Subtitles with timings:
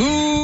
[0.00, 0.39] Goo.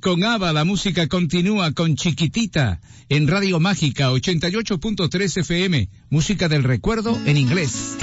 [0.00, 7.16] Con ABBA la música continúa con Chiquitita en Radio Mágica 88.3 FM, música del recuerdo
[7.24, 7.96] en inglés.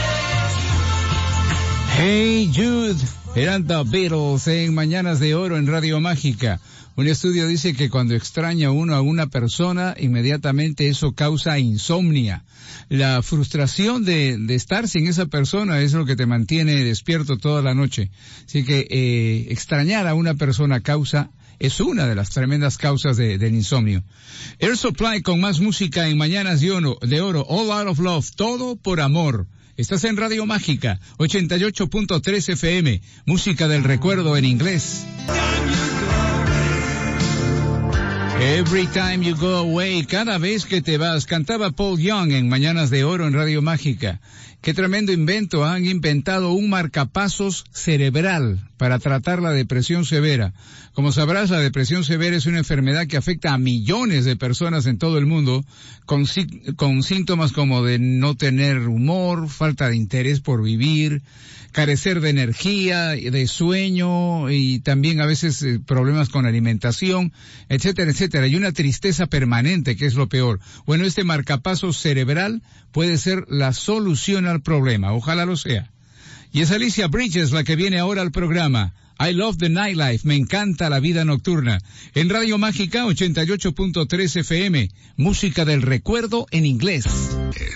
[1.97, 2.95] Hey Jude,
[3.35, 6.61] eran The Beatles en Mañanas de Oro en Radio Mágica.
[6.99, 12.43] Un estudio dice que cuando extraña uno a una persona, inmediatamente eso causa insomnia.
[12.89, 17.73] La frustración de, estar sin esa persona es lo que te mantiene despierto toda la
[17.73, 18.11] noche.
[18.45, 23.37] Así que eh, extrañar a una persona causa es una de las tremendas causas de,
[23.37, 24.03] del insomnio.
[24.59, 28.31] Air Supply con más música en Mañanas de Oro, de Oro, All Out of Love,
[28.35, 29.47] todo por amor.
[29.77, 35.05] Estás en Radio Mágica, 88.3 FM, música del recuerdo en inglés.
[38.41, 42.89] Every time you go away, cada vez que te vas, cantaba Paul Young en Mañanas
[42.89, 44.21] de Oro en Radio Mágica.
[44.61, 50.53] Qué tremendo invento, han inventado un marcapasos cerebral para tratar la depresión severa.
[50.93, 54.97] Como sabrás, la depresión severa es una enfermedad que afecta a millones de personas en
[54.97, 55.65] todo el mundo,
[56.05, 61.21] con, síntomas como de no tener humor, falta de interés por vivir,
[61.73, 67.33] carecer de energía, de sueño y también a veces eh, problemas con alimentación,
[67.67, 68.47] etcétera, etcétera.
[68.47, 70.61] Y una tristeza permanente, que es lo peor.
[70.85, 72.63] Bueno, este marcapasos cerebral
[72.93, 75.11] puede ser la solución al problema.
[75.11, 75.91] Ojalá lo sea.
[76.51, 78.93] Y es Alicia Bridges la que viene ahora al programa.
[79.19, 81.79] I love the nightlife, me encanta la vida nocturna.
[82.15, 87.05] En Radio Mágica 88.3 FM, música del recuerdo en inglés.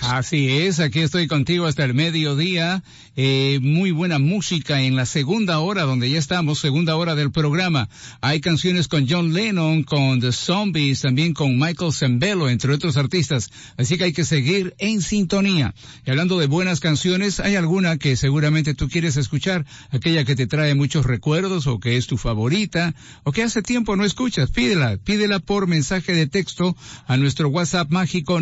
[0.02, 2.82] Así es, aquí estoy contigo hasta el mediodía.
[3.16, 7.88] Eh, muy buena música en la segunda hora, donde ya estamos, segunda hora del programa.
[8.20, 13.50] Hay canciones con John Lennon, con The Zombies, también con Michael Zembello, entre otros artistas.
[13.76, 15.74] Así que hay que seguir en sintonía.
[16.04, 20.46] Y hablando de buenas canciones, hay alguna que seguramente tú quieres escuchar, aquella que te
[20.46, 24.96] trae muchos recuerdos o que es tu favorita o que hace tiempo no escuchas, pídela,
[24.96, 26.76] pídela por mensaje de texto
[27.06, 28.40] a nuestro WhatsApp mágico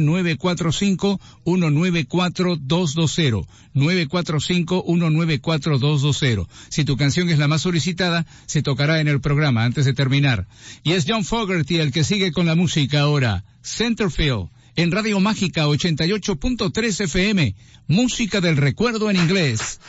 [1.45, 6.47] 945-194-220, 945-194-220.
[6.69, 10.47] Si tu canción es la más solicitada, se tocará en el programa antes de terminar.
[10.83, 15.67] Y es John Fogerty el que sigue con la música ahora, Centerfield en Radio Mágica
[15.67, 17.55] 88.3 FM,
[17.89, 19.81] música del recuerdo en inglés.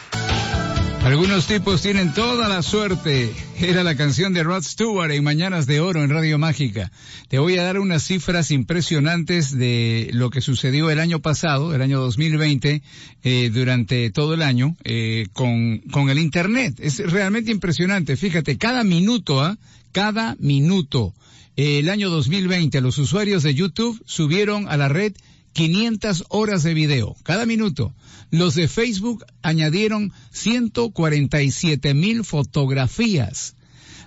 [1.03, 3.29] Algunos tipos tienen toda la suerte.
[3.59, 6.93] Era la canción de Rod Stewart en Mañanas de Oro en Radio Mágica.
[7.27, 11.81] Te voy a dar unas cifras impresionantes de lo que sucedió el año pasado, el
[11.81, 12.81] año 2020,
[13.21, 16.75] eh, durante todo el año, eh, con, con el Internet.
[16.79, 18.15] Es realmente impresionante.
[18.15, 19.57] Fíjate, cada minuto, ¿ah?
[19.91, 21.13] Cada minuto.
[21.57, 25.13] el año 2020, los usuarios de YouTube subieron a la red
[25.53, 27.93] 500 horas de video cada minuto.
[28.31, 33.55] Los de Facebook añadieron 147 mil fotografías.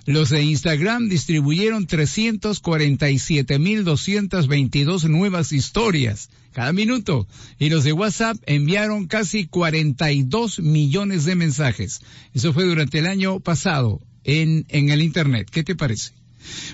[0.05, 7.27] Los de Instagram distribuyeron 347 mil 222 nuevas historias cada minuto.
[7.59, 12.01] Y los de WhatsApp enviaron casi 42 millones de mensajes.
[12.33, 15.49] Eso fue durante el año pasado en, en el Internet.
[15.51, 16.16] ¿Qué te parece?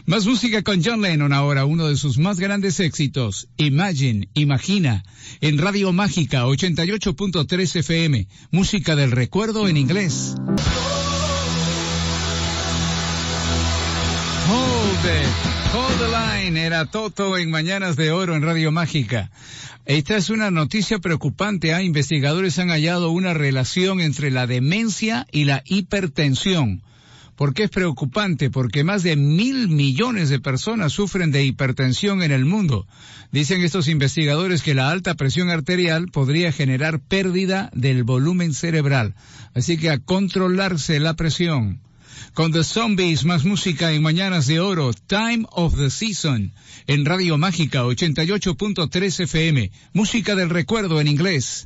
[0.05, 5.03] Más música con John Lennon ahora, uno de sus más grandes éxitos, Imagine, Imagina,
[5.41, 10.35] en Radio Mágica 88.3 FM, música del recuerdo en inglés.
[14.49, 19.31] Hold it, hold the line, era Toto en Mañanas de Oro en Radio Mágica.
[19.85, 21.71] Esta es una noticia preocupante.
[21.71, 21.83] ¿eh?
[21.83, 26.81] Investigadores han hallado una relación entre la demencia y la hipertensión.
[27.35, 28.49] ¿Por qué es preocupante?
[28.49, 32.87] Porque más de mil millones de personas sufren de hipertensión en el mundo.
[33.31, 39.15] Dicen estos investigadores que la alta presión arterial podría generar pérdida del volumen cerebral.
[39.55, 41.81] Así que a controlarse la presión.
[42.33, 46.53] Con The Zombies, más música en Mañanas de Oro, Time of the Season,
[46.87, 51.63] en Radio Mágica 88.3 FM, música del recuerdo en inglés.